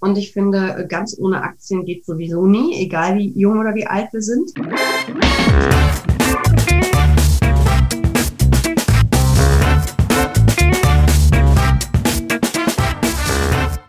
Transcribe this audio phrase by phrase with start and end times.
[0.00, 4.12] Und ich finde, ganz ohne Aktien geht sowieso nie, egal wie jung oder wie alt
[4.12, 4.52] wir sind.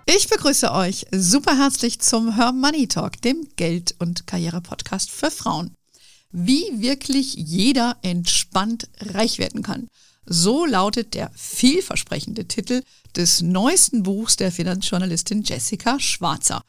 [0.08, 5.76] Ich begrüße euch super herzlich zum Her Money Talk, dem Geld- und Karriere-Podcast für Frauen.
[6.32, 9.88] Wie wirklich jeder entspannt reich werden kann.
[10.26, 12.82] So lautet der vielversprechende Titel
[13.16, 16.62] des neuesten Buchs der Finanzjournalistin Jessica Schwarzer.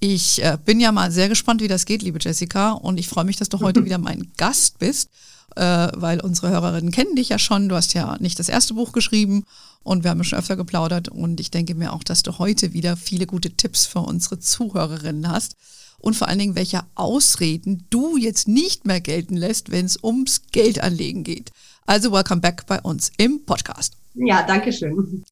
[0.00, 3.24] Ich äh, bin ja mal sehr gespannt, wie das geht, liebe Jessica, und ich freue
[3.24, 5.10] mich, dass du heute wieder mein Gast bist,
[5.56, 7.68] äh, weil unsere Hörerinnen kennen dich ja schon.
[7.68, 9.44] Du hast ja nicht das erste Buch geschrieben
[9.82, 12.96] und wir haben schon öfter geplaudert und ich denke mir auch, dass du heute wieder
[12.96, 15.56] viele gute Tipps für unsere Zuhörerinnen hast
[15.98, 20.42] und vor allen Dingen, welche Ausreden du jetzt nicht mehr gelten lässt, wenn es ums
[20.52, 21.52] Geldanlegen geht.
[21.86, 23.94] Also welcome back bei uns im Podcast.
[24.14, 25.24] Ja, danke schön.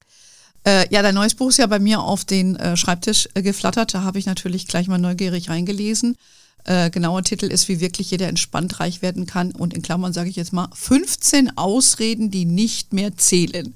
[0.67, 3.95] Äh, ja, dein neues Buch ist ja bei mir auf den äh, Schreibtisch äh, geflattert.
[3.95, 6.17] Da habe ich natürlich gleich mal neugierig reingelesen.
[6.65, 9.53] Äh, genauer Titel ist, wie wirklich jeder entspannt reich werden kann.
[9.53, 13.75] Und in Klammern sage ich jetzt mal 15 Ausreden, die nicht mehr zählen.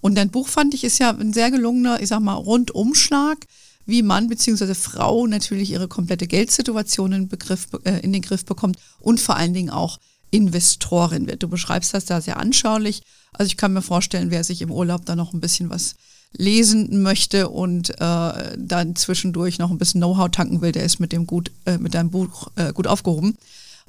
[0.00, 3.38] Und dein Buch fand ich ist ja ein sehr gelungener, ich sag mal, Rundumschlag,
[3.84, 4.74] wie Mann bzw.
[4.74, 9.54] Frau natürlich ihre komplette Geldsituation in, Begriff, äh, in den Griff bekommt und vor allen
[9.54, 9.98] Dingen auch
[10.30, 11.42] Investorin wird.
[11.42, 13.02] Du beschreibst das da sehr anschaulich.
[13.32, 15.96] Also ich kann mir vorstellen, wer sich im Urlaub da noch ein bisschen was
[16.32, 21.12] lesen möchte und äh, dann zwischendurch noch ein bisschen Know-how tanken will, der ist mit
[21.12, 23.36] dem gut, äh, mit deinem Buch äh, gut aufgehoben.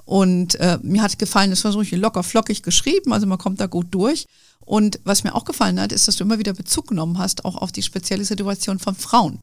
[0.05, 3.67] Und äh, mir hat gefallen, es war so locker flockig geschrieben, also man kommt da
[3.67, 4.25] gut durch.
[4.61, 7.55] Und was mir auch gefallen hat, ist, dass du immer wieder Bezug genommen hast, auch
[7.55, 9.39] auf die spezielle Situation von Frauen.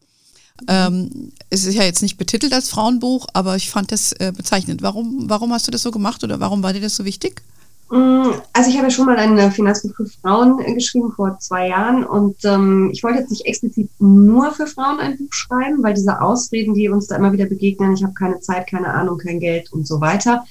[0.69, 4.83] Ähm, es ist ja jetzt nicht betitelt als Frauenbuch, aber ich fand das äh, bezeichnend.
[4.83, 7.43] Warum, warum hast du das so gemacht oder warum war dir das so wichtig?
[7.89, 12.05] Mm, also ich habe ja schon mal ein Finanzbuch für Frauen geschrieben vor zwei Jahren
[12.05, 16.21] und ähm, ich wollte jetzt nicht explizit nur für Frauen ein Buch schreiben, weil diese
[16.21, 19.73] Ausreden, die uns da immer wieder begegnen, ich habe keine Zeit, keine Ahnung, kein Geld
[19.73, 20.45] und so weiter,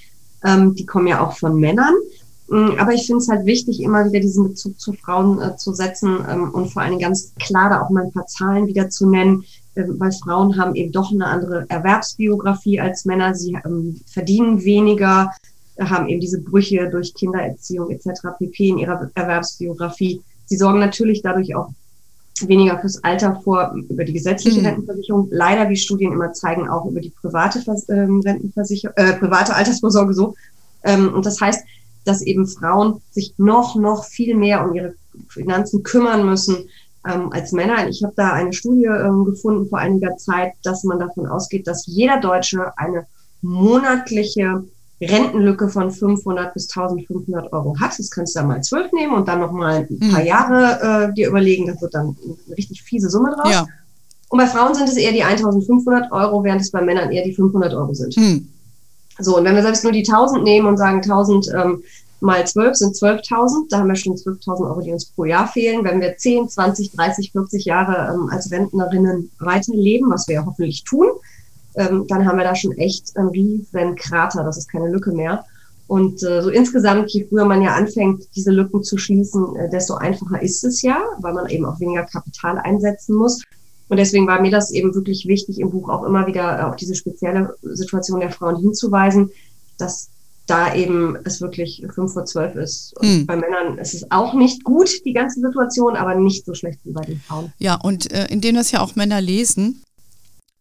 [0.46, 1.94] ähm, die kommen ja auch von Männern.
[2.48, 5.74] Mm, aber ich finde es halt wichtig, immer wieder diesen Bezug zu Frauen äh, zu
[5.74, 8.90] setzen ähm, und vor allen Dingen ganz klar da auch mal ein paar Zahlen wieder
[8.90, 9.44] zu nennen,
[9.76, 13.36] ähm, weil Frauen haben eben doch eine andere Erwerbsbiografie als Männer.
[13.36, 15.32] Sie ähm, verdienen weniger,
[15.80, 18.22] haben eben diese Brüche durch Kindererziehung etc.
[18.38, 18.70] pp.
[18.70, 20.22] in ihrer Erwerbsbiografie.
[20.46, 21.70] Sie sorgen natürlich dadurch auch
[22.42, 24.66] weniger fürs Alter vor über die gesetzliche mhm.
[24.66, 25.28] Rentenversicherung.
[25.32, 30.36] Leider, wie Studien immer zeigen, auch über die private ähm, Rentenversicherung, äh, private Altersvorsorge so.
[30.84, 31.64] Ähm, und das heißt,
[32.04, 34.96] dass eben Frauen sich noch, noch viel mehr um ihre
[35.30, 36.70] Finanzen kümmern müssen,
[37.08, 37.88] ähm, als Männer.
[37.88, 41.86] Ich habe da eine Studie ähm, gefunden vor einiger Zeit, dass man davon ausgeht, dass
[41.88, 43.06] jeder Deutsche eine
[43.42, 44.64] monatliche
[45.02, 47.98] Rentenlücke von 500 bis 1500 Euro hat.
[47.98, 50.26] Das kannst du da mal zwölf nehmen und dann noch mal ein paar hm.
[50.26, 51.68] Jahre äh, dir überlegen.
[51.68, 52.16] Das wird dann
[52.48, 53.52] eine richtig fiese Summe draus.
[53.52, 53.68] Ja.
[54.30, 57.34] Und bei Frauen sind es eher die 1500 Euro, während es bei Männern eher die
[57.34, 58.16] 500 Euro sind.
[58.16, 58.48] Hm.
[59.20, 61.84] So, und wenn wir selbst nur die 1000 nehmen und sagen 1000 ähm,
[62.20, 63.70] mal 12 sind 12.000.
[63.70, 65.84] Da haben wir schon 12.000 Euro, die uns pro Jahr fehlen.
[65.84, 70.84] Wenn wir 10, 20, 30, 40 Jahre ähm, als Rentnerinnen weiterleben, was wir ja hoffentlich
[70.84, 71.08] tun,
[71.76, 74.44] ähm, dann haben wir da schon echt einen riesen Krater.
[74.44, 75.46] Das ist keine Lücke mehr.
[75.88, 79.96] Und äh, so insgesamt, je früher man ja anfängt, diese Lücken zu schließen, äh, desto
[79.96, 83.44] einfacher ist es ja, weil man eben auch weniger Kapital einsetzen muss.
[83.88, 86.96] Und deswegen war mir das eben wirklich wichtig, im Buch auch immer wieder auf diese
[86.96, 89.30] spezielle Situation der Frauen hinzuweisen,
[89.78, 90.10] dass
[90.48, 92.96] da eben es wirklich fünf vor zwölf ist.
[93.00, 93.26] Und hm.
[93.26, 96.92] bei Männern ist es auch nicht gut, die ganze Situation, aber nicht so schlecht wie
[96.92, 97.54] bei den Frauen.
[97.60, 99.84] Ja, und äh, indem das ja auch Männer lesen,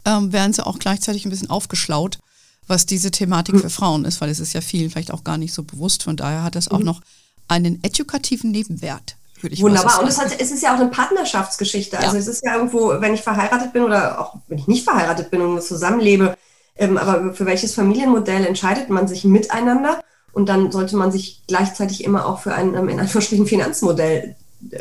[0.04, 2.18] ähm, werden sie auch gleichzeitig ein bisschen aufgeschlaut,
[2.66, 3.62] was diese Thematik hm.
[3.62, 6.02] für Frauen ist, weil es ist ja vielen vielleicht auch gar nicht so bewusst.
[6.02, 6.86] Von daher hat das auch mhm.
[6.86, 7.00] noch
[7.48, 9.16] einen edukativen Nebenwert.
[9.58, 10.00] Wunderbar.
[10.00, 11.98] Und es, hat, es ist ja auch eine Partnerschaftsgeschichte.
[11.98, 12.20] Also ja.
[12.20, 15.42] es ist ja irgendwo, wenn ich verheiratet bin oder auch wenn ich nicht verheiratet bin
[15.42, 16.36] und zusammenlebe,
[16.76, 20.00] ähm, aber für welches Familienmodell entscheidet man sich miteinander?
[20.32, 24.34] Und dann sollte man sich gleichzeitig immer auch für ein, ähm, in Anführungsstrichen, Finanzmodell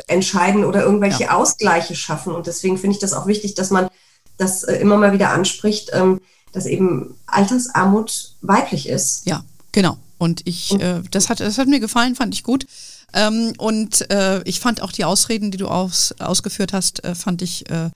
[0.06, 1.34] entscheiden oder irgendwelche ja.
[1.34, 2.34] Ausgleiche schaffen.
[2.34, 3.88] Und deswegen finde ich das auch wichtig, dass man
[4.36, 6.20] das äh, immer mal wieder anspricht, ähm,
[6.52, 9.26] dass eben Altersarmut weiblich ist.
[9.26, 9.98] Ja, genau.
[10.18, 12.66] Und ich, äh, das, hat, das hat mir gefallen, fand ich gut.
[13.12, 17.42] Ähm, und äh, ich fand auch die Ausreden, die du aus, ausgeführt hast, äh, fand
[17.42, 17.90] ich äh,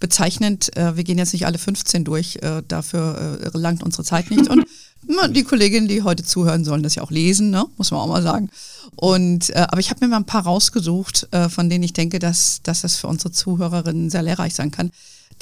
[0.00, 0.70] bezeichnend.
[0.74, 2.38] Wir gehen jetzt nicht alle 15 durch,
[2.68, 4.50] dafür langt unsere Zeit nicht.
[4.50, 4.66] Und
[5.30, 7.64] die Kolleginnen, die heute zuhören, sollen das ja auch lesen, ne?
[7.78, 8.50] muss man auch mal sagen.
[8.96, 12.18] Und äh, aber ich habe mir mal ein paar rausgesucht, äh, von denen ich denke,
[12.18, 14.90] dass, dass das für unsere Zuhörerinnen sehr lehrreich sein kann.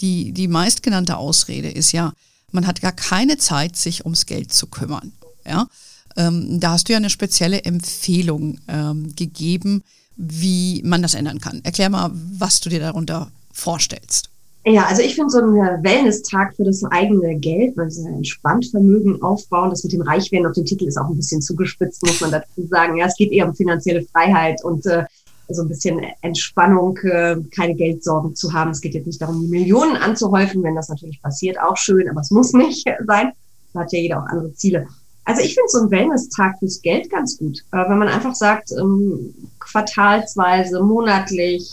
[0.01, 2.13] Die, die meistgenannte Ausrede ist ja,
[2.51, 5.13] man hat gar keine Zeit, sich ums Geld zu kümmern.
[5.47, 5.69] Ja?
[6.17, 9.83] Ähm, da hast du ja eine spezielle Empfehlung ähm, gegeben,
[10.17, 11.61] wie man das ändern kann.
[11.65, 14.29] Erklär mal, was du dir darunter vorstellst.
[14.65, 19.21] Ja, also ich finde so ein Wellness-Tag für das eigene Geld, weil sie entspannt Vermögen
[19.21, 22.31] aufbauen, das mit dem Reichwerden auf dem Titel ist auch ein bisschen zugespitzt, muss man
[22.31, 22.97] dazu sagen.
[22.97, 25.05] Ja, es geht eher um finanzielle Freiheit und äh,
[25.49, 28.71] so ein bisschen Entspannung, äh, keine Geldsorgen zu haben.
[28.71, 32.21] Es geht jetzt nicht darum, die Millionen anzuhäufen, wenn das natürlich passiert, auch schön, aber
[32.21, 33.33] es muss nicht sein.
[33.75, 34.87] Da hat ja jeder auch andere Ziele.
[35.25, 38.73] Also ich finde so ein Wellness-Tag fürs Geld ganz gut, äh, wenn man einfach sagt,
[38.73, 41.71] ähm, quartalsweise, monatlich,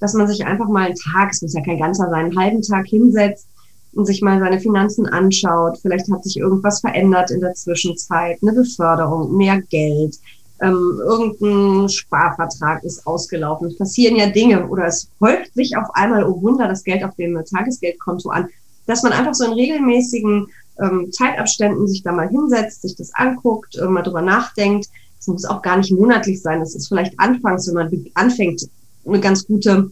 [0.00, 2.62] dass man sich einfach mal einen Tag, es muss ja kein ganzer sein, einen halben
[2.62, 3.46] Tag hinsetzt
[3.92, 5.78] und sich mal seine Finanzen anschaut.
[5.80, 10.16] Vielleicht hat sich irgendwas verändert in der Zwischenzeit, eine Beförderung, mehr Geld,
[10.62, 13.68] ähm, irgendein Sparvertrag ist ausgelaufen.
[13.68, 17.14] Es passieren ja Dinge oder es häuft sich auf einmal, oh Wunder, das Geld auf
[17.16, 18.48] dem Tagesgeldkonto an,
[18.86, 20.48] dass man einfach so in regelmäßigen
[20.80, 24.88] ähm, Zeitabständen sich da mal hinsetzt, sich das anguckt, äh, mal drüber nachdenkt.
[25.18, 26.60] Es muss auch gar nicht monatlich sein.
[26.60, 28.68] Das ist vielleicht anfangs, wenn man anfängt,
[29.06, 29.90] eine ganz gute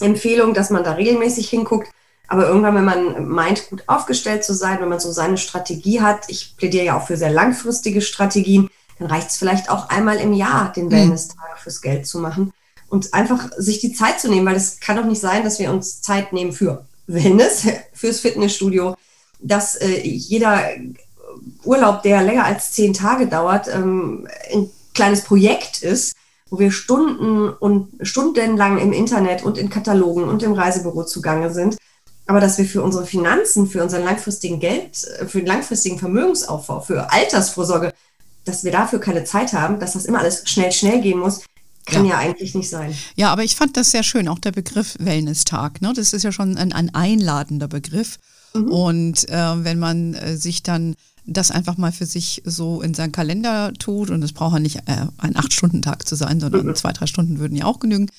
[0.00, 1.88] Empfehlung, dass man da regelmäßig hinguckt.
[2.28, 6.24] Aber irgendwann, wenn man meint, gut aufgestellt zu sein, wenn man so seine Strategie hat,
[6.28, 10.32] ich plädiere ja auch für sehr langfristige Strategien, dann reicht es vielleicht auch einmal im
[10.32, 10.92] Jahr, den mhm.
[10.92, 12.52] Wellness-Tag fürs Geld zu machen
[12.88, 15.70] und einfach sich die Zeit zu nehmen, weil es kann doch nicht sein, dass wir
[15.70, 18.96] uns Zeit nehmen für Wellness, fürs Fitnessstudio,
[19.40, 20.62] dass äh, jeder
[21.64, 26.14] Urlaub, der länger als zehn Tage dauert, ähm, ein kleines Projekt ist,
[26.50, 31.76] wo wir Stunden und stundenlang im Internet und in Katalogen und im Reisebüro zugange sind.
[32.26, 36.80] Aber dass wir für unsere Finanzen, für unseren langfristigen Geld, äh, für den langfristigen Vermögensaufbau,
[36.80, 37.92] für Altersvorsorge,
[38.44, 41.42] dass wir dafür keine Zeit haben, dass das immer alles schnell, schnell gehen muss,
[41.86, 42.12] kann ja.
[42.12, 42.18] ja.
[42.18, 42.94] eigentlich nicht sein.
[43.16, 45.82] Ja, aber ich fand das sehr schön, auch der Begriff Wellness-Tag.
[45.82, 45.92] Ne?
[45.94, 48.18] Das ist ja schon ein, ein einladender Begriff.
[48.54, 48.68] Mhm.
[48.70, 50.94] Und äh, wenn man äh, sich dann
[51.26, 54.10] das einfach mal für sich so in seinen Kalender tut.
[54.10, 56.74] Und es braucht ja nicht äh, ein Acht-Stunden-Tag zu sein, sondern mhm.
[56.74, 58.10] zwei, drei Stunden würden ja auch genügen.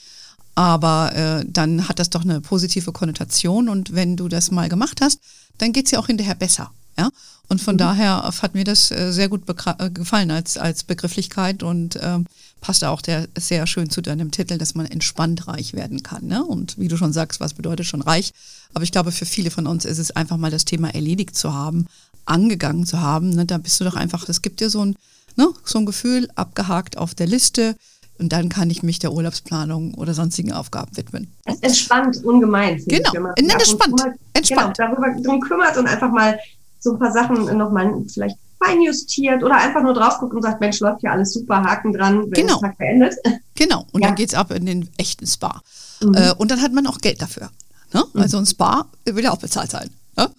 [0.56, 3.70] Aber äh, dann hat das doch eine positive Konnotation.
[3.70, 5.20] Und wenn du das mal gemacht hast,
[5.58, 6.72] dann geht es ja auch hinterher besser.
[6.98, 7.10] Ja?
[7.48, 7.80] Und von mhm.
[7.80, 12.26] daher hat mir das äh, sehr gut äh, gefallen als, als Begrifflichkeit und ähm,
[12.62, 16.26] passt auch der, sehr schön zu deinem Titel, dass man entspannt reich werden kann.
[16.26, 16.44] Ne?
[16.44, 18.34] Und wie du schon sagst, was bedeutet schon reich?
[18.74, 21.54] Aber ich glaube, für viele von uns ist es einfach mal das Thema erledigt zu
[21.54, 21.86] haben,
[22.26, 24.96] angegangen zu haben, ne, da bist du doch einfach, es gibt dir so ein,
[25.36, 27.76] ne, so ein Gefühl, abgehakt auf der Liste.
[28.18, 31.28] Und dann kann ich mich der Urlaubsplanung oder sonstigen Aufgaben widmen.
[31.44, 32.82] Es entspannt ungemein.
[32.88, 34.02] Genau, ich, wenn man entspannt.
[34.48, 36.40] Genau, darüber drum kümmert und einfach mal
[36.86, 40.80] so ein paar Sachen nochmal vielleicht feinjustiert oder einfach nur drauf guckt und sagt, Mensch,
[40.80, 42.60] läuft hier alles super, Haken dran, wenn genau.
[42.60, 43.16] der Tag beendet.
[43.58, 44.10] Genau, und ja.
[44.10, 45.62] dann geht es ab in den echten Spa.
[46.02, 46.14] Mhm.
[46.14, 47.50] Äh, und dann hat man auch Geld dafür.
[47.94, 48.04] Ne?
[48.14, 48.22] Mhm.
[48.22, 49.90] Also ein Spa will ja auch bezahlt sein.
[50.18, 50.30] Ne?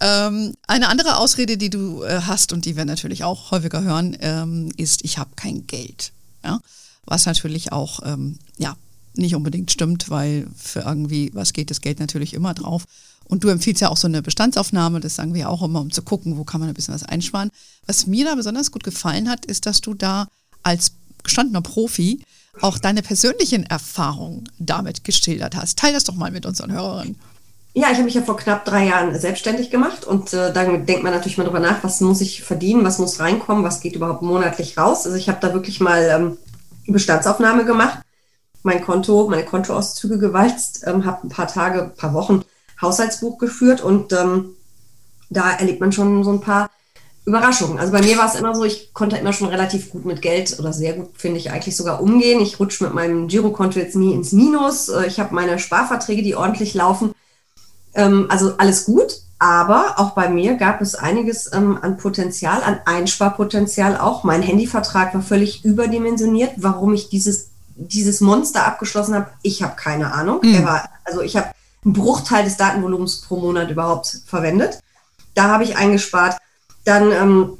[0.00, 4.16] Ähm, eine andere Ausrede, die du äh, hast und die wir natürlich auch häufiger hören,
[4.20, 6.12] ähm, ist, ich habe kein Geld.
[6.44, 6.60] Ja?
[7.04, 8.76] Was natürlich auch ähm, ja,
[9.14, 12.84] nicht unbedingt stimmt, weil für irgendwie was geht das Geld natürlich immer drauf.
[13.30, 16.02] Und du empfiehlst ja auch so eine Bestandsaufnahme, das sagen wir auch immer, um zu
[16.02, 17.50] gucken, wo kann man ein bisschen was einsparen.
[17.86, 20.26] Was mir da besonders gut gefallen hat, ist, dass du da
[20.64, 20.92] als
[21.22, 22.24] gestandener Profi
[22.60, 25.78] auch deine persönlichen Erfahrungen damit geschildert hast.
[25.78, 27.16] Teil das doch mal mit unseren Hörerinnen.
[27.72, 31.04] Ja, ich habe mich ja vor knapp drei Jahren selbstständig gemacht und äh, dann denkt
[31.04, 34.22] man natürlich mal drüber nach, was muss ich verdienen, was muss reinkommen, was geht überhaupt
[34.22, 35.06] monatlich raus.
[35.06, 36.38] Also ich habe da wirklich mal ähm,
[36.92, 38.00] Bestandsaufnahme gemacht,
[38.64, 42.42] mein Konto, meine Kontoauszüge gewalzt, ähm, habe ein paar Tage, ein paar Wochen
[42.80, 44.56] Haushaltsbuch geführt und ähm,
[45.28, 46.70] da erlebt man schon so ein paar
[47.24, 47.78] Überraschungen.
[47.78, 50.58] Also bei mir war es immer so, ich konnte immer schon relativ gut mit Geld
[50.58, 52.40] oder sehr gut, finde ich, eigentlich sogar umgehen.
[52.40, 54.88] Ich rutsche mit meinem Girokonto jetzt nie ins Minus.
[54.88, 57.14] Äh, ich habe meine Sparverträge, die ordentlich laufen.
[57.94, 62.80] Ähm, also alles gut, aber auch bei mir gab es einiges ähm, an Potenzial, an
[62.84, 64.24] Einsparpotenzial auch.
[64.24, 66.52] Mein Handyvertrag war völlig überdimensioniert.
[66.56, 70.40] Warum ich dieses, dieses Monster abgeschlossen habe, ich habe keine Ahnung.
[70.42, 70.64] Mhm.
[70.64, 71.48] War, also ich habe
[71.84, 74.80] einen Bruchteil des Datenvolumens pro Monat überhaupt verwendet.
[75.34, 76.36] Da habe ich eingespart.
[76.84, 77.58] Dann ähm,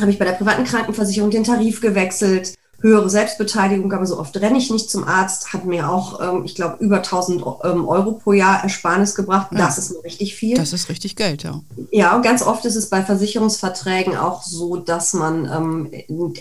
[0.00, 4.58] habe ich bei der privaten Krankenversicherung den Tarif gewechselt höhere Selbstbeteiligung, aber so oft renne
[4.58, 8.32] ich nicht zum Arzt, hat mir auch, ähm, ich glaube, über 1000 ähm, Euro pro
[8.32, 9.52] Jahr Ersparnis gebracht.
[9.52, 9.58] Ja.
[9.58, 10.56] Das ist richtig viel.
[10.56, 11.60] Das ist richtig Geld, ja.
[11.92, 15.90] Ja, und ganz oft ist es bei Versicherungsverträgen auch so, dass man ähm,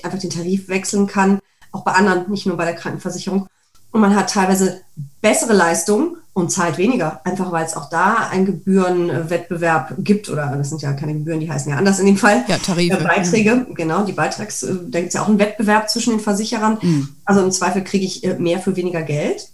[0.04, 1.40] einfach den Tarif wechseln kann,
[1.72, 3.48] auch bei anderen, nicht nur bei der Krankenversicherung.
[3.92, 4.82] Und man hat teilweise
[5.22, 10.70] bessere Leistungen und zahlt weniger, einfach weil es auch da einen Gebührenwettbewerb gibt oder das
[10.70, 12.44] sind ja keine Gebühren, die heißen ja anders in dem Fall.
[12.48, 12.98] Ja, Tarife.
[12.98, 13.76] Äh, Beiträge, mhm.
[13.76, 16.80] genau, die Beitrags, äh, da gibt es ja auch einen Wettbewerb zwischen den Versicherern.
[16.82, 17.10] Mhm.
[17.26, 19.50] Also im Zweifel kriege ich äh, mehr für weniger Geld.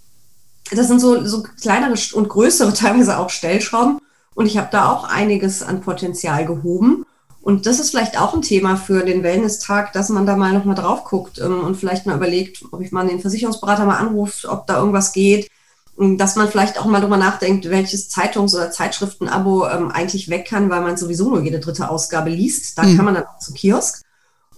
[0.72, 4.00] Das sind so, so kleinere und größere, teilweise auch Stellschrauben.
[4.34, 7.06] Und ich habe da auch einiges an Potenzial gehoben.
[7.42, 10.76] Und das ist vielleicht auch ein Thema für den Wellness-Tag, dass man da mal nochmal
[10.76, 14.68] drauf guckt ähm, und vielleicht mal überlegt, ob ich mal den Versicherungsberater mal anrufe, ob
[14.68, 15.50] da irgendwas geht
[15.98, 20.70] dass man vielleicht auch mal drüber nachdenkt, welches Zeitungs- oder Zeitschriftenabo ähm, eigentlich weg kann,
[20.70, 22.78] weil man sowieso nur jede dritte Ausgabe liest.
[22.78, 22.96] Da mhm.
[22.96, 24.04] kann man dann auch zum Kiosk.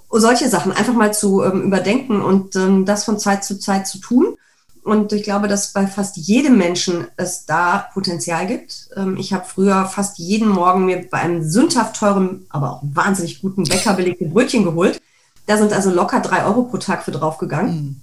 [0.10, 3.88] Und solche Sachen einfach mal zu ähm, überdenken und ähm, das von Zeit zu Zeit
[3.88, 4.36] zu tun.
[4.84, 8.90] Und ich glaube, dass bei fast jedem Menschen es da Potenzial gibt.
[8.98, 13.42] Ähm, ich habe früher fast jeden Morgen mir bei einem sündhaft teuren, aber auch wahnsinnig
[13.42, 15.00] guten Bäcker belegte Brötchen geholt.
[15.46, 17.76] Da sind also locker drei Euro pro Tag für draufgegangen.
[17.76, 18.02] Mhm.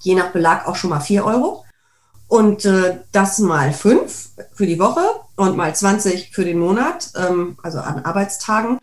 [0.00, 1.64] Je nach Belag auch schon mal vier Euro.
[2.32, 5.02] Und äh, das mal fünf für die Woche
[5.36, 8.78] und mal 20 für den Monat, ähm, also an Arbeitstagen.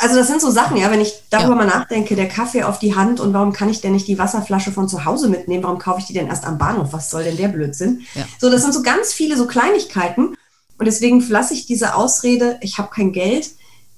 [0.00, 1.56] Also das sind so Sachen, ja, wenn ich darüber ja.
[1.56, 4.72] mal nachdenke, der Kaffee auf die Hand und warum kann ich denn nicht die Wasserflasche
[4.72, 5.64] von zu Hause mitnehmen?
[5.64, 6.92] Warum kaufe ich die denn erst am Bahnhof?
[6.92, 8.02] Was soll denn der Blödsinn?
[8.14, 8.26] Ja.
[8.38, 10.36] So, das sind so ganz viele so Kleinigkeiten
[10.76, 13.52] und deswegen lasse ich diese Ausrede, ich habe kein Geld,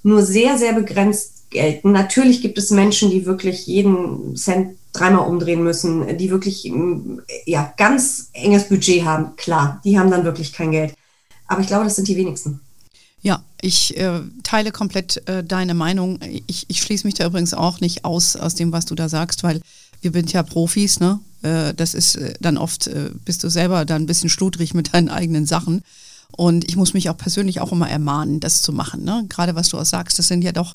[0.05, 1.91] nur sehr, sehr begrenzt gelten.
[1.91, 6.71] Natürlich gibt es Menschen, die wirklich jeden Cent dreimal umdrehen müssen, die wirklich
[7.47, 9.37] ja, ganz enges Budget haben.
[9.37, 10.95] Klar, die haben dann wirklich kein Geld.
[11.47, 12.61] Aber ich glaube, das sind die wenigsten.
[13.23, 16.19] Ja, ich äh, teile komplett äh, deine Meinung.
[16.47, 19.45] Ich, ich schließe mich da übrigens auch nicht aus, aus dem, was du da sagst,
[19.45, 19.61] weil
[20.01, 21.21] wir sind ja Profis, ne?
[21.43, 24.93] Äh, das ist äh, dann oft, äh, bist du selber dann ein bisschen schludrig mit
[24.93, 25.83] deinen eigenen Sachen.
[26.37, 29.05] Und ich muss mich auch persönlich auch immer ermahnen, das zu machen.
[29.05, 29.25] Ne?
[29.29, 30.75] Gerade was du auch sagst, das sind ja doch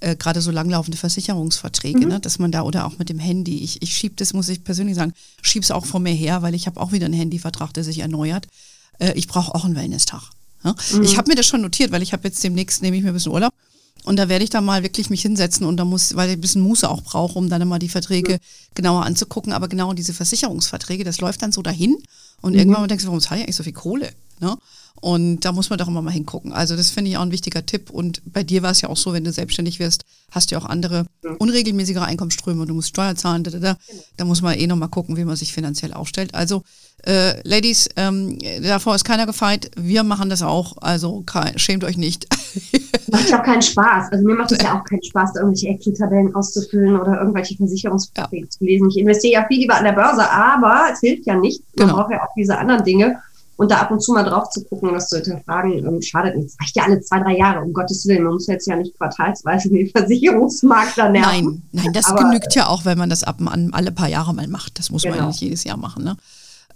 [0.00, 2.08] äh, gerade so langlaufende Versicherungsverträge, mhm.
[2.08, 4.64] ne, dass man da oder auch mit dem Handy, ich, ich schiebe das, muss ich
[4.64, 7.72] persönlich sagen, schiebe es auch vor mir her, weil ich habe auch wieder einen Handyvertrag,
[7.74, 8.46] der sich erneuert.
[8.98, 10.22] Äh, ich brauche auch einen Wellness-Tag.
[10.64, 10.74] Ne?
[10.92, 11.02] Mhm.
[11.02, 13.14] Ich habe mir das schon notiert, weil ich habe jetzt demnächst, nehme ich mir ein
[13.14, 13.52] bisschen Urlaub
[14.04, 16.40] und da werde ich dann mal wirklich mich hinsetzen und da muss, weil ich ein
[16.40, 18.38] bisschen Muße auch brauche, um dann immer die Verträge mhm.
[18.74, 19.52] genauer anzugucken.
[19.52, 21.96] Aber genau diese Versicherungsverträge, das läuft dann so dahin
[22.40, 22.58] und mhm.
[22.58, 24.10] irgendwann denkst du, warum zahle ich eigentlich so viel Kohle?
[24.40, 24.56] Ne?
[25.00, 26.52] Und da muss man doch immer mal hingucken.
[26.52, 27.90] Also das finde ich auch ein wichtiger Tipp.
[27.90, 30.60] Und bei dir war es ja auch so, wenn du selbstständig wirst, hast du ja
[30.60, 31.06] auch andere
[31.38, 33.44] unregelmäßigere Einkommensströme und du musst Steuer zahlen.
[33.44, 33.76] Da, da, da.
[34.16, 36.34] da muss man eh noch mal gucken, wie man sich finanziell aufstellt.
[36.34, 36.62] Also
[37.06, 39.70] äh, Ladies, ähm, davor ist keiner gefeit.
[39.76, 40.76] Wir machen das auch.
[40.80, 41.24] Also
[41.56, 42.26] schämt euch nicht.
[43.10, 44.12] macht ja auch keinen Spaß.
[44.12, 48.50] Also mir macht es ja auch keinen Spaß, irgendwelche Excel-Tabellen auszufüllen oder irgendwelche Versicherungsverträge ja.
[48.50, 48.90] zu lesen.
[48.90, 51.62] Ich investiere ja viel lieber an der Börse, aber es hilft ja nicht.
[51.76, 52.00] Man genau.
[52.00, 53.20] braucht ja auch diese anderen Dinge.
[53.58, 56.36] Und da ab und zu mal drauf zu gucken und das zu hinterfragen, ähm, schadet
[56.36, 56.54] nichts.
[56.60, 58.22] Reicht ja alle zwei, drei Jahre, um Gottes Willen.
[58.22, 61.28] Man muss jetzt ja nicht quartalsweise den Versicherungsmakler nerven.
[61.28, 64.32] Nein, nein, das Aber, genügt ja auch, wenn man das ab an alle paar Jahre
[64.32, 64.78] mal macht.
[64.78, 65.10] Das muss genau.
[65.10, 65.32] man ja genau.
[65.32, 66.04] nicht jedes Jahr machen.
[66.04, 66.16] Ne?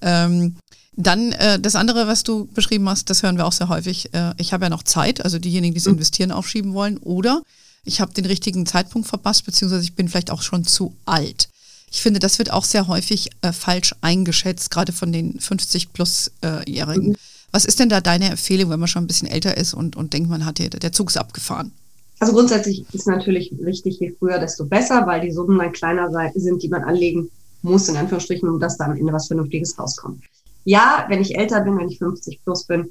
[0.01, 0.57] Ähm,
[0.97, 4.13] dann äh, das andere, was du beschrieben hast, das hören wir auch sehr häufig.
[4.13, 5.93] Äh, ich habe ja noch Zeit, also diejenigen, die es mhm.
[5.93, 6.99] investieren, aufschieben wollen.
[6.99, 7.43] Oder
[7.85, 11.49] ich habe den richtigen Zeitpunkt verpasst, beziehungsweise ich bin vielleicht auch schon zu alt.
[11.93, 17.09] Ich finde, das wird auch sehr häufig äh, falsch eingeschätzt, gerade von den 50-plus-Jährigen.
[17.09, 17.17] Äh, mhm.
[17.53, 20.15] Was ist denn da deine Empfehlung, wenn man schon ein bisschen älter ist und, und
[20.15, 21.71] denkt, man hat hier, der Zug ist abgefahren?
[22.19, 26.63] Also grundsätzlich ist natürlich richtig, je früher, desto besser, weil die Summen dann kleiner sind,
[26.63, 27.31] die man anlegen
[27.61, 30.23] muss, in Anführungsstrichen, um dass da am Ende was Vernünftiges rauskommt.
[30.65, 32.91] Ja, wenn ich älter bin, wenn ich 50 plus bin,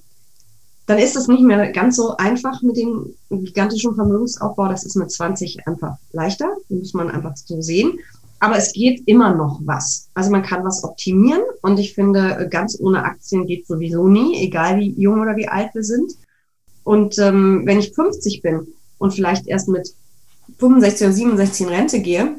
[0.85, 4.67] dann ist es nicht mehr ganz so einfach mit dem gigantischen Vermögensaufbau.
[4.67, 7.97] Das ist mit 20 einfach leichter, muss man einfach so sehen.
[8.41, 10.09] Aber es geht immer noch was.
[10.15, 14.79] Also man kann was optimieren und ich finde, ganz ohne Aktien geht sowieso nie, egal
[14.79, 16.11] wie jung oder wie alt wir sind.
[16.83, 18.67] Und ähm, wenn ich 50 bin
[18.97, 19.93] und vielleicht erst mit
[20.57, 22.35] 65 oder 67 in Rente gehe,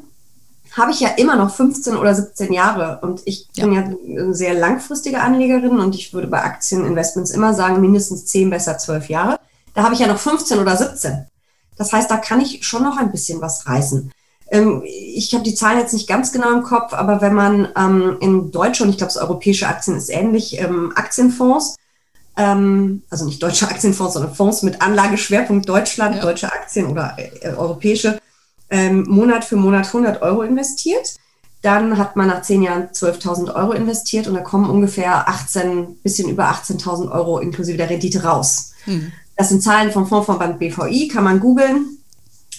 [0.77, 2.99] habe ich ja immer noch 15 oder 17 Jahre.
[3.03, 3.65] Und ich ja.
[3.65, 3.83] bin ja
[4.23, 9.09] eine sehr langfristige Anlegerin und ich würde bei Aktieninvestments immer sagen, mindestens 10, besser 12
[9.09, 9.39] Jahre.
[9.73, 11.27] Da habe ich ja noch 15 oder 17.
[11.77, 14.11] Das heißt, da kann ich schon noch ein bisschen was reißen.
[14.53, 18.19] Ähm, ich habe die Zahlen jetzt nicht ganz genau im Kopf, aber wenn man ähm,
[18.21, 21.77] in deutsche und ich glaube, europäische Aktien ist ähnlich, ähm, Aktienfonds,
[22.37, 26.21] ähm, also nicht deutsche Aktienfonds, sondern Fonds mit Anlageschwerpunkt Deutschland, ja.
[26.21, 28.19] deutsche Aktien oder äh, europäische,
[28.69, 31.15] ähm, Monat für Monat 100 Euro investiert.
[31.63, 36.29] Dann hat man nach zehn Jahren 12.000 Euro investiert und da kommen ungefähr 18, bisschen
[36.29, 38.73] über 18.000 Euro inklusive der Rendite raus.
[38.85, 39.13] Hm.
[39.37, 42.02] Das sind Zahlen vom Fondsverband BVI, kann man googeln.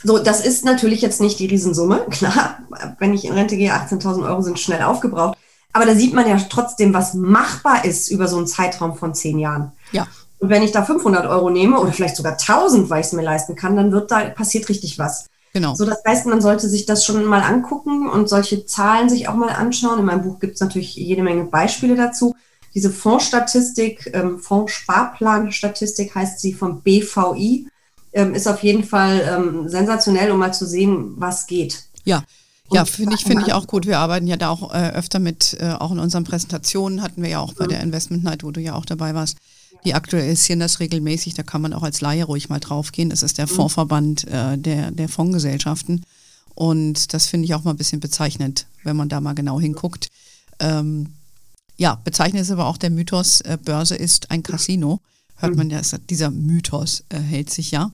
[0.03, 2.05] So, das ist natürlich jetzt nicht die Riesensumme.
[2.09, 2.59] Klar,
[2.99, 5.37] wenn ich in Rente gehe, 18.000 Euro sind schnell aufgebraucht.
[5.71, 9.39] Aber da sieht man ja trotzdem, was machbar ist über so einen Zeitraum von zehn
[9.39, 9.71] Jahren.
[9.91, 10.07] Ja.
[10.37, 13.23] Und wenn ich da 500 Euro nehme oder vielleicht sogar 1000, weil ich es mir
[13.23, 15.29] leisten kann, dann wird da passiert richtig was.
[15.53, 15.73] Genau.
[15.73, 19.35] So, das heißt, man sollte sich das schon mal angucken und solche Zahlen sich auch
[19.35, 19.99] mal anschauen.
[19.99, 22.35] In meinem Buch gibt es natürlich jede Menge Beispiele dazu.
[22.75, 27.67] Diese Fondsstatistik, ähm, Fondssparplanstatistik heißt sie vom BVI
[28.13, 31.83] ähm, ist auf jeden Fall ähm, sensationell, um mal zu sehen, was geht.
[32.05, 32.23] Ja.
[32.71, 33.85] Ja, finde ich, finde ich auch gut.
[33.85, 37.29] Wir arbeiten ja da auch äh, öfter mit, äh, auch in unseren Präsentationen hatten wir
[37.29, 37.69] ja auch bei mhm.
[37.69, 39.37] der Investment Night, wo du ja auch dabei warst.
[39.85, 43.09] Die aktualisieren das regelmäßig, da kann man auch als Laie ruhig mal draufgehen.
[43.09, 43.51] Das ist der mhm.
[43.51, 46.03] Fondsverband äh, der, der Fondsgesellschaften.
[46.55, 50.09] Und das finde ich auch mal ein bisschen bezeichnend, wenn man da mal genau hinguckt.
[50.59, 51.13] Ähm,
[51.77, 54.99] Ja, bezeichnet ist aber auch der Mythos, äh, Börse ist ein Casino.
[55.37, 57.91] Hört man ja, dieser Mythos äh, hält sich ja.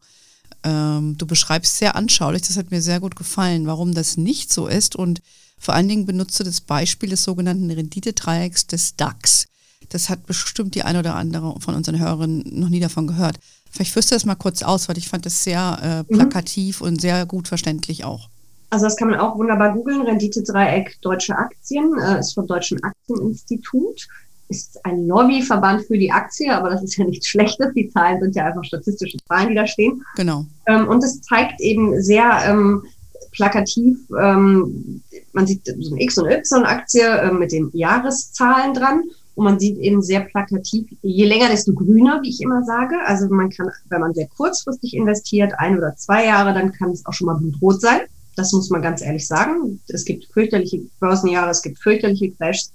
[0.64, 4.68] Ähm, du beschreibst sehr anschaulich, das hat mir sehr gut gefallen, warum das nicht so
[4.68, 4.96] ist.
[4.96, 5.22] Und
[5.58, 9.48] vor allen Dingen benutzt du das Beispiel des sogenannten Renditedreiecks des DAX.
[9.90, 13.40] Das hat bestimmt die eine oder andere von unseren Hörerinnen noch nie davon gehört.
[13.72, 16.18] Vielleicht führst du das mal kurz aus, weil ich fand das sehr äh, mhm.
[16.18, 16.88] plakativ mhm.
[16.88, 18.30] und sehr gut verständlich auch.
[18.72, 20.02] Also das kann man auch wunderbar googeln.
[20.02, 24.08] Rendite-Dreieck Deutsche Aktien äh, ist vom Deutschen Aktieninstitut.
[24.50, 27.74] Ist ein Lobbyverband für die Aktie, aber das ist ja nichts Schlechtes.
[27.76, 30.04] Die Zahlen sind ja einfach statistische Zahlen, die da stehen.
[30.16, 30.46] Genau.
[30.66, 32.84] Ähm, und es zeigt eben sehr ähm,
[33.32, 35.02] plakativ, ähm,
[35.34, 39.04] man sieht so eine X- und Y-Aktie äh, mit den Jahreszahlen dran.
[39.36, 42.96] Und man sieht eben sehr plakativ, je länger, desto grüner, wie ich immer sage.
[43.06, 47.06] Also man kann, wenn man sehr kurzfristig investiert, ein oder zwei Jahre, dann kann es
[47.06, 48.02] auch schon mal blutrot sein.
[48.36, 49.80] Das muss man ganz ehrlich sagen.
[49.88, 52.74] Es gibt fürchterliche Börsenjahre, es gibt fürchterliche Crashs.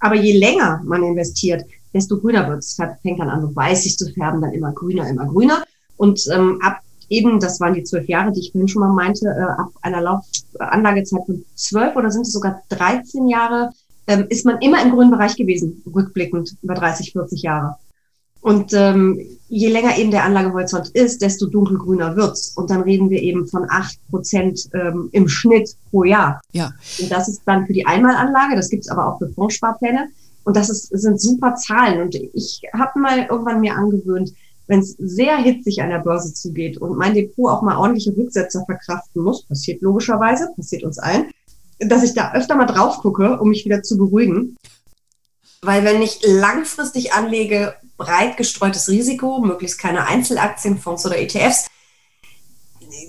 [0.00, 2.76] Aber je länger man investiert, desto grüner wird es.
[3.02, 5.64] Fängt dann an, so weißig zu färben, dann immer grüner, immer grüner.
[5.96, 9.26] Und ähm, ab eben, das waren die zwölf Jahre, die ich vorhin schon mal meinte,
[9.26, 10.24] äh, ab einer Lauf
[10.58, 13.70] Anlagezeit von zwölf oder sind es sogar 13 Jahre,
[14.06, 17.76] ähm, ist man immer im grünen Bereich gewesen, rückblickend über 30, 40 Jahre.
[18.40, 22.52] Und ähm, je länger eben der Anlagehorizont ist, desto dunkelgrüner wird's.
[22.56, 26.40] Und dann reden wir eben von acht Prozent ähm, im Schnitt pro Jahr.
[26.52, 26.72] Ja.
[27.00, 30.08] Und das ist dann für die Einmalanlage, das gibt's aber auch für Fondssparpläne.
[30.44, 32.02] Und das ist, sind super Zahlen.
[32.02, 34.32] Und ich habe mal irgendwann mir angewöhnt,
[34.68, 38.64] wenn es sehr hitzig an der Börse zugeht und mein Depot auch mal ordentliche Rücksetzer
[38.64, 41.30] verkraften muss, passiert logischerweise, passiert uns allen,
[41.78, 44.56] dass ich da öfter mal drauf gucke, um mich wieder zu beruhigen.
[45.62, 51.66] Weil wenn ich langfristig anlege, breit gestreutes Risiko, möglichst keine Einzelaktienfonds oder ETFs,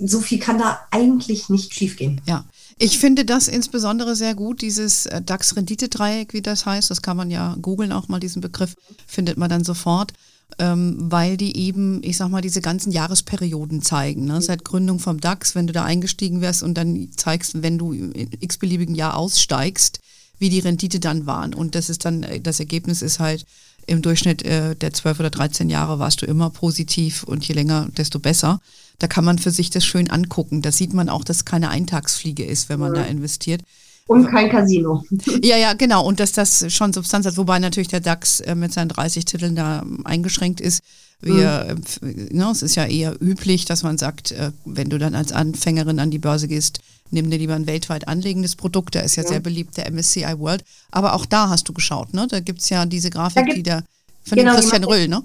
[0.04, 2.20] so viel kann da eigentlich nicht schiefgehen.
[2.26, 2.44] Ja.
[2.80, 6.90] Ich finde das insbesondere sehr gut, dieses äh, DAX-Rendite-Dreieck, wie das heißt.
[6.90, 10.12] Das kann man ja googeln auch mal, diesen Begriff findet man dann sofort,
[10.60, 14.26] ähm, weil die eben, ich sag mal, diese ganzen Jahresperioden zeigen.
[14.26, 14.40] Ne?
[14.40, 18.30] Seit Gründung vom DAX, wenn du da eingestiegen wärst und dann zeigst, wenn du in
[18.38, 19.98] x-beliebigen Jahr aussteigst,
[20.38, 21.54] wie die Rendite dann waren.
[21.54, 23.44] Und das ist dann, äh, das Ergebnis ist halt,
[23.88, 27.88] im Durchschnitt äh, der 12 oder 13 Jahre warst du immer positiv und je länger,
[27.96, 28.60] desto besser.
[28.98, 30.62] Da kann man für sich das schön angucken.
[30.62, 33.02] Da sieht man auch, dass keine Eintagsfliege ist, wenn man ja.
[33.02, 33.62] da investiert.
[34.06, 35.04] Und kein Casino.
[35.42, 36.04] Ja, ja, genau.
[36.04, 39.54] Und dass das schon Substanz hat, wobei natürlich der DAX äh, mit seinen 30 Titeln
[39.54, 40.82] da eingeschränkt ist.
[41.20, 42.28] Wir, mhm.
[42.30, 45.98] ne, es ist ja eher üblich, dass man sagt, äh, wenn du dann als Anfängerin
[45.98, 48.94] an die Börse gehst, nimm dir lieber ein weltweit anlegendes Produkt.
[48.94, 49.28] Der ist ja, ja.
[49.28, 50.64] sehr beliebt, der MSCI World.
[50.90, 52.26] Aber auch da hast du geschaut, ne?
[52.28, 53.84] Da gibt es ja diese Grafik, die der
[54.24, 55.22] von genau, Christian Röll, ne?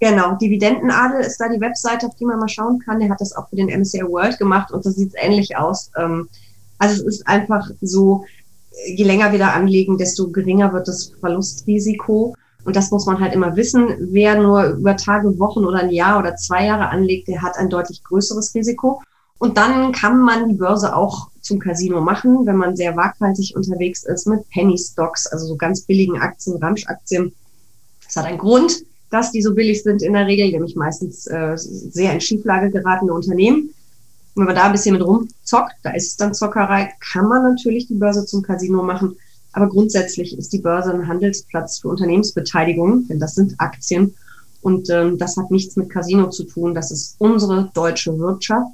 [0.00, 3.00] Genau, Dividendenadel ist da die Webseite, auf die man mal schauen kann.
[3.00, 5.90] Der hat das auch für den MSCI World gemacht und das sieht ähnlich aus.
[5.96, 6.28] Ähm,
[6.78, 8.24] also es ist einfach so,
[8.86, 12.34] je länger wir da anlegen, desto geringer wird das Verlustrisiko.
[12.64, 13.88] Und das muss man halt immer wissen.
[14.10, 17.70] Wer nur über Tage, Wochen oder ein Jahr oder zwei Jahre anlegt, der hat ein
[17.70, 19.00] deutlich größeres Risiko.
[19.38, 24.04] Und dann kann man die Börse auch zum Casino machen, wenn man sehr waghalsig unterwegs
[24.04, 27.32] ist mit Penny Stocks, also so ganz billigen Aktien, Ramsch-Aktien.
[28.04, 31.56] Das hat einen Grund, dass die so billig sind in der Regel, nämlich meistens äh,
[31.56, 33.70] sehr in Schieflage geratene Unternehmen.
[34.34, 37.42] Und wenn man da ein bisschen mit rumzockt, da ist es dann Zockerei, kann man
[37.42, 39.16] natürlich die Börse zum Casino machen.
[39.52, 44.14] Aber grundsätzlich ist die Börse ein Handelsplatz für Unternehmensbeteiligung, denn das sind Aktien.
[44.60, 46.74] Und ähm, das hat nichts mit Casino zu tun.
[46.74, 48.72] Das ist unsere deutsche Wirtschaft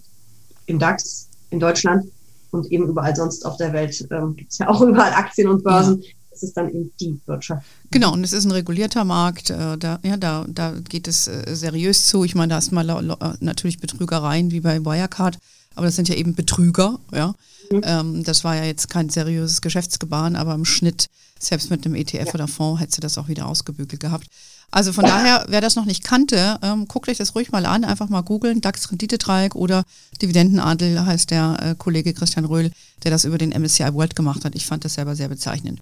[0.72, 2.06] im DAX in Deutschland
[2.50, 5.62] und eben überall sonst auf der Welt ähm, gibt es ja auch überall Aktien und
[5.62, 6.02] Börsen.
[6.02, 6.08] Ja.
[6.30, 7.66] Das ist dann eben die Wirtschaft.
[7.90, 9.50] Genau, und es ist ein regulierter Markt.
[9.50, 12.24] Äh, da, ja, da, da geht es äh, seriös zu.
[12.24, 15.38] Ich meine, da ist mal äh, natürlich Betrügereien wie bei Wirecard,
[15.74, 17.34] aber das sind ja eben Betrüger, ja.
[17.70, 17.80] Mhm.
[17.84, 21.08] Ähm, das war ja jetzt kein seriöses Geschäftsgebaren, aber im Schnitt,
[21.38, 22.34] selbst mit einem ETF ja.
[22.34, 24.26] oder Fonds, hätte sie das auch wieder ausgebügelt gehabt.
[24.72, 27.84] Also von daher, wer das noch nicht kannte, ähm, guckt euch das ruhig mal an,
[27.84, 29.84] einfach mal googeln, DAX-Renditedreieck oder
[30.22, 32.70] Dividendenadel heißt der äh, Kollege Christian Röhl,
[33.04, 34.54] der das über den MSCI World gemacht hat.
[34.54, 35.80] Ich fand das selber sehr bezeichnend.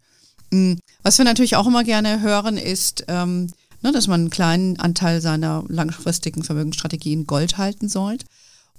[0.50, 0.80] Mhm.
[1.04, 5.20] Was wir natürlich auch immer gerne hören, ist, ähm, ne, dass man einen kleinen Anteil
[5.20, 8.26] seiner langfristigen Vermögensstrategie in Gold halten sollte.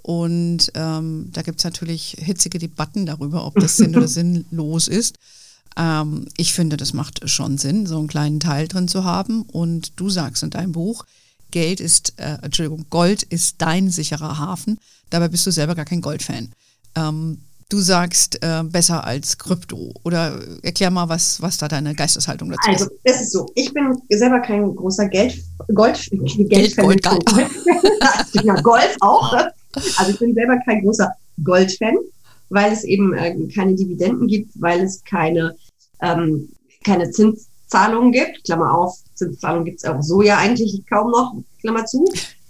[0.04, 5.16] Und ähm, da gibt es natürlich hitzige Debatten darüber, ob das sinn- oder sinnlos ist.
[5.78, 9.44] Ähm, ich finde, das macht schon Sinn, so einen kleinen Teil drin zu haben.
[9.44, 11.06] Und du sagst in deinem Buch,
[11.52, 14.80] Geld ist, äh, Entschuldigung, Gold ist dein sicherer Hafen.
[15.10, 16.52] Dabei bist du selber gar kein Goldfan.
[16.96, 19.94] Ähm, du sagst äh, besser als Krypto.
[20.04, 22.92] Oder erklär mal, was, was da deine Geisteshaltung dazu also, ist.
[22.92, 23.46] Also, das ist so.
[23.56, 25.42] Ich bin selber kein großer Geld,
[25.74, 27.26] Gold, Geld, Geld Gold, Gold.
[28.44, 29.34] ja, Golf auch.
[29.98, 31.12] Also ich bin selber kein großer
[31.44, 31.96] Goldfan
[32.52, 35.56] weil es eben äh, keine Dividenden gibt, weil es keine,
[36.02, 36.50] ähm,
[36.84, 38.44] keine Zins, Zinszahlungen gibt.
[38.44, 42.06] Klammer auf, Zinszahlungen gibt es auch so ja eigentlich kaum noch, Klammer zu.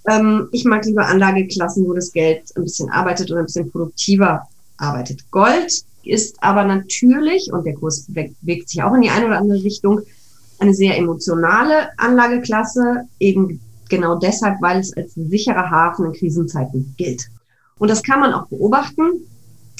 [0.09, 4.47] Ähm, ich mag lieber Anlageklassen, wo das Geld ein bisschen arbeitet oder ein bisschen produktiver
[4.77, 5.29] arbeitet.
[5.29, 9.63] Gold ist aber natürlich, und der Kurs bewegt sich auch in die eine oder andere
[9.63, 10.01] Richtung,
[10.57, 13.59] eine sehr emotionale Anlageklasse, eben
[13.89, 17.27] genau deshalb, weil es als sicherer Hafen in Krisenzeiten gilt.
[17.77, 19.27] Und das kann man auch beobachten,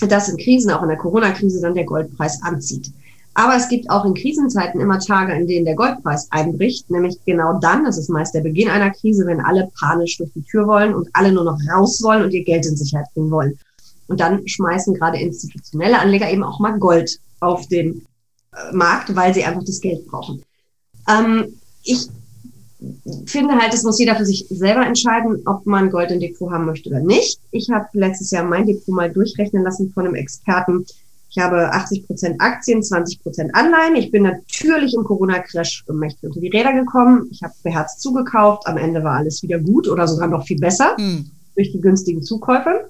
[0.07, 2.91] dass in Krisen, auch in der Corona-Krise, dann der Goldpreis anzieht.
[3.33, 7.59] Aber es gibt auch in Krisenzeiten immer Tage, in denen der Goldpreis einbricht, nämlich genau
[7.59, 10.93] dann, das ist meist der Beginn einer Krise, wenn alle panisch durch die Tür wollen
[10.93, 13.57] und alle nur noch raus wollen und ihr Geld in Sicherheit bringen wollen.
[14.07, 18.05] Und dann schmeißen gerade institutionelle Anleger eben auch mal Gold auf den
[18.51, 20.43] äh, Markt, weil sie einfach das Geld brauchen.
[21.07, 22.09] Ähm, ich
[23.25, 26.65] finde halt, es muss jeder für sich selber entscheiden, ob man Gold im Depot haben
[26.65, 27.39] möchte oder nicht.
[27.51, 30.85] Ich habe letztes Jahr mein Depot mal durchrechnen lassen von einem Experten.
[31.29, 33.95] Ich habe 80 Prozent Aktien, 20 Prozent Anleihen.
[33.95, 37.29] Ich bin natürlich im Corona-Crash mächtig unter die Räder gekommen.
[37.31, 38.67] Ich habe beherzt zugekauft.
[38.67, 41.29] Am Ende war alles wieder gut oder sogar noch viel besser hm.
[41.55, 42.89] durch die günstigen Zukäufe.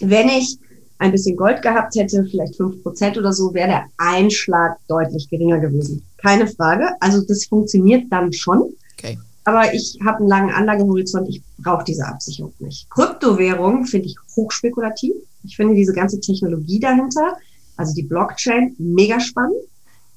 [0.00, 0.58] Wenn ich
[0.98, 5.58] ein bisschen Gold gehabt hätte, vielleicht fünf Prozent oder so, wäre der Einschlag deutlich geringer
[5.58, 6.02] gewesen.
[6.16, 6.88] Keine Frage.
[7.00, 8.72] Also das funktioniert dann schon.
[8.98, 9.18] Okay.
[9.44, 12.90] Aber ich habe einen langen Anlagehorizont, ich brauche diese Absicherung nicht.
[12.90, 15.14] Kryptowährung finde ich hochspekulativ.
[15.44, 17.36] Ich finde diese ganze Technologie dahinter,
[17.76, 19.56] also die Blockchain, mega spannend.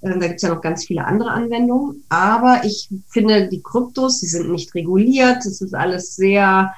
[0.01, 2.03] Ähm, da gibt es ja noch ganz viele andere Anwendungen.
[2.09, 5.45] Aber ich finde, die Kryptos, die sind nicht reguliert.
[5.45, 6.73] Es ist alles sehr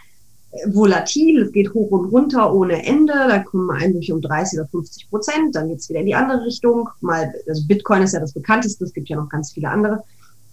[0.67, 5.09] volatil, es geht hoch und runter ohne Ende, da kommen durch um 30 oder 50
[5.09, 6.89] Prozent, dann geht's wieder in die andere Richtung.
[6.99, 10.03] Mal, also Bitcoin ist ja das bekannteste, es gibt ja noch ganz viele andere.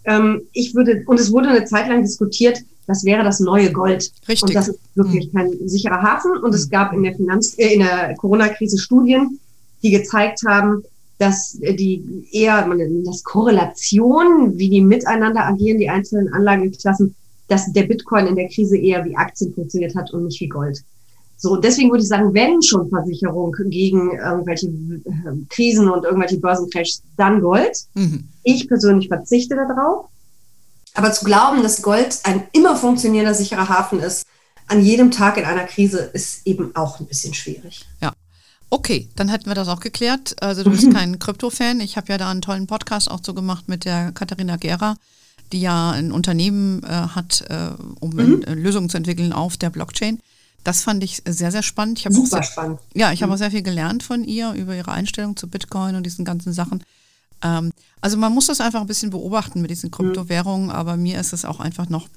[0.08, 4.10] Ähm, ich würde, und es wurde eine Zeit lang diskutiert, das wäre das neue Gold.
[4.26, 4.42] Richtig.
[4.42, 5.36] Und das ist wirklich mhm.
[5.36, 6.38] kein sicherer Hafen.
[6.38, 6.70] Und es hm.
[6.70, 9.38] gab in der Finanz, äh, in der Corona-Krise Studien,
[9.82, 10.82] die gezeigt haben,
[11.18, 12.66] dass die eher,
[13.04, 17.14] das Korrelation, wie die miteinander agieren, die einzelnen Anlageklassen,
[17.48, 20.82] dass der Bitcoin in der Krise eher wie Aktien funktioniert hat und nicht wie Gold.
[21.40, 27.02] So, deswegen würde ich sagen, wenn schon Versicherung gegen irgendwelche äh, Krisen und irgendwelche Börsencrashs,
[27.16, 27.76] dann Gold.
[27.94, 28.28] Mhm.
[28.42, 30.06] Ich persönlich verzichte darauf.
[30.94, 34.26] Aber zu glauben, dass Gold ein immer funktionierender sicherer Hafen ist,
[34.66, 37.86] an jedem Tag in einer Krise, ist eben auch ein bisschen schwierig.
[38.02, 38.12] Ja.
[38.70, 40.34] Okay, dann hätten wir das auch geklärt.
[40.42, 41.80] Also du bist kein Krypto-Fan.
[41.80, 44.96] Ich habe ja da einen tollen Podcast auch so gemacht mit der Katharina Gera
[45.52, 47.70] die ja ein Unternehmen äh, hat, äh,
[48.00, 48.42] um mhm.
[48.46, 50.20] Lösungen zu entwickeln auf der Blockchain.
[50.64, 51.98] Das fand ich sehr, sehr spannend.
[51.98, 52.80] Ich Super sehr, spannend.
[52.94, 53.24] Ja, ich mhm.
[53.24, 56.52] habe auch sehr viel gelernt von ihr über ihre Einstellung zu Bitcoin und diesen ganzen
[56.52, 56.84] Sachen.
[57.42, 59.92] Ähm, also man muss das einfach ein bisschen beobachten mit diesen mhm.
[59.92, 62.08] Kryptowährungen, aber mir ist es auch einfach noch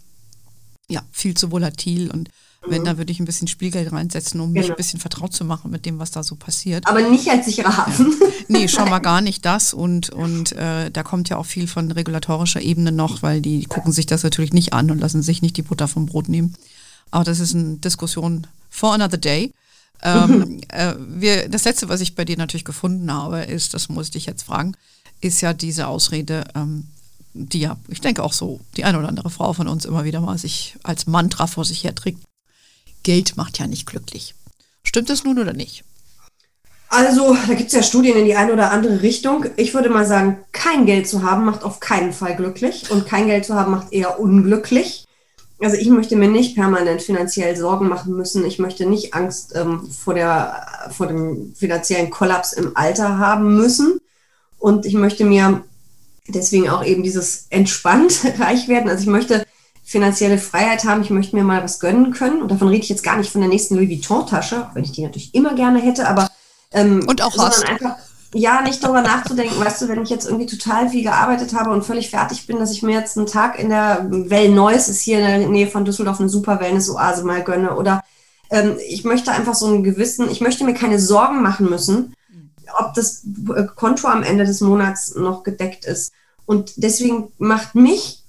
[0.90, 2.30] ja, viel zu volatil und
[2.68, 2.86] wenn, mhm.
[2.86, 4.74] da würde ich ein bisschen Spielgeld reinsetzen, um mich genau.
[4.74, 6.86] ein bisschen vertraut zu machen mit dem, was da so passiert.
[6.86, 8.16] Aber nicht als sicherer Hafen.
[8.20, 8.28] Ja.
[8.50, 9.74] Nee, schon mal gar nicht das.
[9.74, 13.92] Und, und äh, da kommt ja auch viel von regulatorischer Ebene noch, weil die gucken
[13.92, 16.54] sich das natürlich nicht an und lassen sich nicht die Butter vom Brot nehmen.
[17.12, 19.54] Aber das ist eine Diskussion for another day.
[20.02, 24.14] Ähm, äh, wir, das Letzte, was ich bei dir natürlich gefunden habe, ist, das muss
[24.16, 24.76] ich jetzt fragen,
[25.20, 26.88] ist ja diese Ausrede, ähm,
[27.34, 30.22] die ja, ich denke auch so, die eine oder andere Frau von uns immer wieder
[30.22, 32.20] mal sich als Mantra vor sich herträgt.
[33.04, 34.36] Geld macht ja nicht glücklich.
[34.84, 35.84] Stimmt das nun oder nicht?
[36.90, 39.46] Also, da gibt es ja Studien in die eine oder andere Richtung.
[39.56, 43.28] Ich würde mal sagen, kein Geld zu haben macht auf keinen Fall glücklich und kein
[43.28, 45.01] Geld zu haben macht eher unglücklich.
[45.62, 48.46] Also ich möchte mir nicht permanent finanziell Sorgen machen müssen.
[48.46, 54.00] Ich möchte nicht Angst ähm, vor, der, vor dem finanziellen Kollaps im Alter haben müssen.
[54.58, 55.64] Und ich möchte mir
[56.28, 58.90] deswegen auch eben dieses entspannt reich werden.
[58.90, 59.46] Also ich möchte
[59.84, 62.42] finanzielle Freiheit haben, ich möchte mir mal was gönnen können.
[62.42, 65.04] Und davon rede ich jetzt gar nicht von der nächsten Louis Vuitton-Tasche, wenn ich die
[65.04, 66.30] natürlich immer gerne hätte, aber
[66.72, 67.66] ähm, und auch hast.
[67.68, 67.98] einfach
[68.34, 71.84] ja, nicht darüber nachzudenken, weißt du, wenn ich jetzt irgendwie total viel gearbeitet habe und
[71.84, 75.26] völlig fertig bin, dass ich mir jetzt einen Tag in der Wellneuss ist hier in
[75.26, 78.02] der Nähe von Düsseldorf eine super Wellness-Oase mal gönne oder
[78.50, 82.14] ähm, ich möchte einfach so einen gewissen, ich möchte mir keine Sorgen machen müssen,
[82.78, 83.24] ob das
[83.76, 86.14] Konto am Ende des Monats noch gedeckt ist.
[86.46, 88.24] Und deswegen macht mich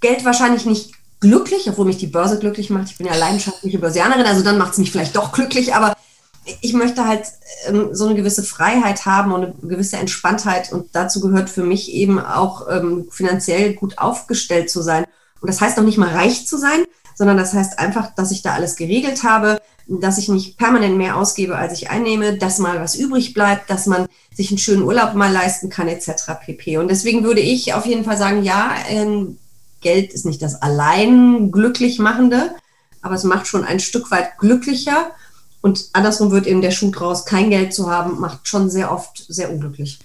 [0.00, 2.90] Geld wahrscheinlich nicht glücklich, obwohl mich die Börse glücklich macht.
[2.90, 5.96] Ich bin ja leidenschaftliche Börsianerin, also dann macht es mich vielleicht doch glücklich, aber
[6.60, 7.24] ich möchte halt
[7.66, 11.92] ähm, so eine gewisse Freiheit haben und eine gewisse Entspanntheit und dazu gehört für mich
[11.92, 15.04] eben auch ähm, finanziell gut aufgestellt zu sein.
[15.40, 18.42] Und das heißt noch nicht mal reich zu sein, sondern das heißt einfach, dass ich
[18.42, 22.80] da alles geregelt habe, dass ich nicht permanent mehr ausgebe, als ich einnehme, dass mal
[22.80, 26.32] was übrig bleibt, dass man sich einen schönen Urlaub mal leisten kann, etc.
[26.44, 26.78] pp.
[26.78, 29.38] Und deswegen würde ich auf jeden Fall sagen, ja, ähm,
[29.80, 32.54] Geld ist nicht das allein glücklich machende,
[33.02, 35.12] aber es macht schon ein Stück weit glücklicher.
[35.66, 39.26] Und andersrum wird eben der Schuh draus, kein Geld zu haben, macht schon sehr oft
[39.26, 39.98] sehr unglücklich.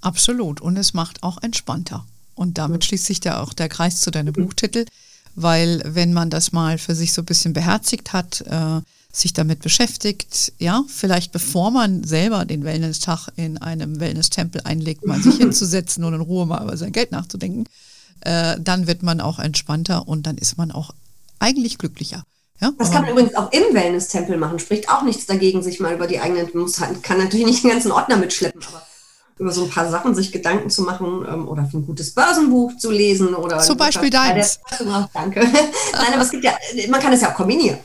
[0.00, 0.62] Absolut.
[0.62, 2.06] Und es macht auch entspannter.
[2.34, 4.86] Und damit schließt sich da auch der Kreis zu deinem Buchtitel,
[5.34, 8.80] weil wenn man das mal für sich so ein bisschen beherzigt hat, äh,
[9.12, 15.22] sich damit beschäftigt, ja, vielleicht bevor man selber den Wellness-Tag in einem Wellness-Tempel einlegt, mal
[15.22, 17.66] sich hinzusetzen und in Ruhe mal über sein Geld nachzudenken,
[18.20, 20.94] äh, dann wird man auch entspannter und dann ist man auch
[21.38, 22.24] eigentlich glücklicher.
[22.60, 22.72] Ja?
[22.78, 24.58] Das kann man übrigens auch im Wellness-Tempel machen.
[24.58, 27.70] Spricht auch nichts dagegen, sich mal über die eigenen, muss halt, kann natürlich nicht den
[27.70, 28.82] ganzen Ordner mitschleppen, aber
[29.38, 32.76] über so ein paar Sachen sich Gedanken zu machen ähm, oder für ein gutes Börsenbuch
[32.76, 34.60] zu lesen oder zum Beispiel deins.
[35.12, 35.40] Danke.
[35.92, 36.52] Nein, aber es gibt ja,
[36.88, 37.78] man kann es ja auch kombinieren.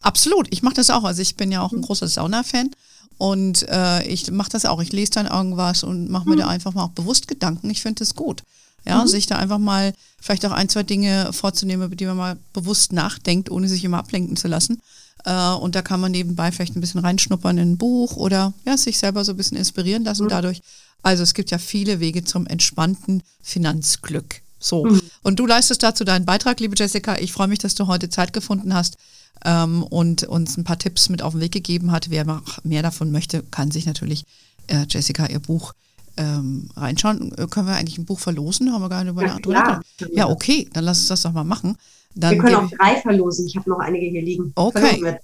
[0.00, 1.04] Absolut, ich mache das auch.
[1.04, 2.70] Also ich bin ja auch ein großer Sauna-Fan
[3.16, 4.82] und äh, ich mache das auch.
[4.82, 6.40] Ich lese dann irgendwas und mache mir mhm.
[6.40, 7.70] da einfach mal auch bewusst Gedanken.
[7.70, 8.42] Ich finde das gut.
[8.86, 9.08] Ja, mhm.
[9.08, 12.92] sich da einfach mal vielleicht auch ein, zwei Dinge vorzunehmen, über die man mal bewusst
[12.92, 14.80] nachdenkt, ohne sich immer ablenken zu lassen.
[15.24, 18.76] Äh, und da kann man nebenbei vielleicht ein bisschen reinschnuppern in ein Buch oder ja,
[18.76, 20.30] sich selber so ein bisschen inspirieren lassen mhm.
[20.30, 20.60] dadurch.
[21.02, 24.42] Also es gibt ja viele Wege zum entspannten Finanzglück.
[24.58, 24.84] So.
[24.84, 25.00] Mhm.
[25.22, 27.16] Und du leistest dazu deinen Beitrag, liebe Jessica.
[27.18, 28.96] Ich freue mich, dass du heute Zeit gefunden hast
[29.44, 32.08] ähm, und uns ein paar Tipps mit auf den Weg gegeben hat.
[32.08, 34.24] Wer mehr davon möchte, kann sich natürlich
[34.68, 35.74] äh, Jessica ihr Buch
[36.16, 37.32] ähm, reinschauen.
[37.36, 38.72] Äh, können wir eigentlich ein Buch verlosen?
[38.72, 39.82] Haben wir gar nicht über ja, klar.
[40.12, 41.76] Ja, okay, dann lass uns das doch mal machen.
[42.14, 43.46] Dann wir können auch drei verlosen.
[43.46, 44.52] Ich habe noch einige hier liegen.
[44.54, 45.18] Okay.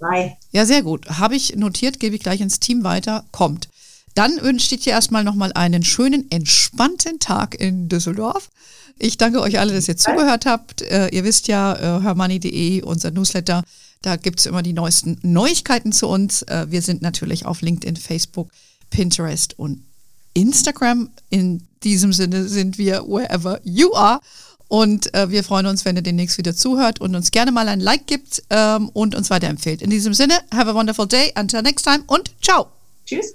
[0.51, 1.09] Ja, sehr gut.
[1.09, 3.25] Habe ich notiert, gebe ich gleich ins Team weiter.
[3.31, 3.69] Kommt.
[4.15, 8.51] Dann wünsche ich dir erstmal nochmal einen schönen, entspannten Tag in Düsseldorf.
[8.99, 10.83] Ich danke euch alle, dass ihr zugehört habt.
[10.83, 13.63] Äh, ihr wisst ja, äh, hörmoney.de, unser Newsletter,
[14.03, 16.43] da gibt es immer die neuesten Neuigkeiten zu uns.
[16.43, 18.51] Äh, wir sind natürlich auf LinkedIn, Facebook,
[18.91, 19.85] Pinterest und
[20.35, 21.11] Instagram.
[21.29, 24.21] In diesem Sinne sind wir wherever you are.
[24.69, 27.81] Und äh, wir freuen uns, wenn ihr demnächst wieder zuhört und uns gerne mal ein
[27.81, 29.83] Like gibt ähm, und uns weiterempfehlt.
[29.83, 31.33] In diesem Sinne, have a wonderful day.
[31.37, 32.69] Until next time und ciao.
[33.05, 33.35] Tschüss.